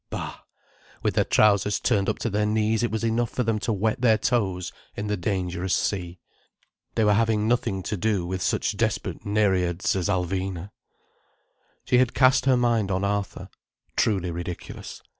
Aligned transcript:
Bah, 0.09 0.39
with 1.03 1.13
their 1.13 1.23
trousers 1.23 1.79
turned 1.79 2.09
up 2.09 2.17
to 2.17 2.29
their 2.31 2.47
knees 2.47 2.81
it 2.81 2.89
was 2.89 3.03
enough 3.03 3.29
for 3.29 3.43
them 3.43 3.59
to 3.59 3.71
wet 3.71 4.01
their 4.01 4.17
toes 4.17 4.71
in 4.95 5.05
the 5.05 5.15
dangerous 5.15 5.75
sea. 5.75 6.17
They 6.95 7.03
were 7.03 7.13
having 7.13 7.47
nothing 7.47 7.83
to 7.83 7.95
do 7.97 8.25
with 8.25 8.41
such 8.41 8.75
desperate 8.77 9.23
nereids 9.27 9.95
as 9.95 10.09
Alvina. 10.09 10.71
She 11.85 11.99
had 11.99 12.15
cast 12.15 12.45
her 12.45 12.57
mind 12.57 12.89
on 12.89 13.03
Arthur. 13.03 13.49
Truly 13.95 14.31
ridiculous. 14.31 15.03